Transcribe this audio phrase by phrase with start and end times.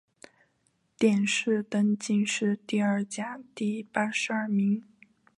[0.97, 4.83] 殿试登进士第二甲第八十二名。